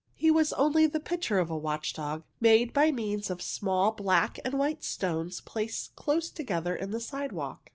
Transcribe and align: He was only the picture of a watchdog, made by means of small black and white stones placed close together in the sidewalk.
He 0.15 0.31
was 0.31 0.51
only 0.53 0.87
the 0.87 0.99
picture 0.99 1.37
of 1.37 1.51
a 1.51 1.55
watchdog, 1.55 2.23
made 2.39 2.73
by 2.73 2.89
means 2.91 3.29
of 3.29 3.39
small 3.39 3.91
black 3.91 4.39
and 4.43 4.55
white 4.55 4.83
stones 4.83 5.41
placed 5.41 5.95
close 5.95 6.31
together 6.31 6.75
in 6.75 6.89
the 6.89 6.99
sidewalk. 6.99 7.69